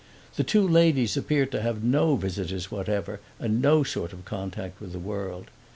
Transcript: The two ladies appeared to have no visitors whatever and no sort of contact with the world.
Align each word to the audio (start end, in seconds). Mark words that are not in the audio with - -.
The 0.35 0.43
two 0.43 0.67
ladies 0.67 1.15
appeared 1.15 1.51
to 1.51 1.61
have 1.61 1.83
no 1.83 2.15
visitors 2.15 2.71
whatever 2.71 3.19
and 3.39 3.61
no 3.61 3.83
sort 3.83 4.13
of 4.13 4.25
contact 4.25 4.81
with 4.81 4.93
the 4.93 4.97
world. 4.97 5.51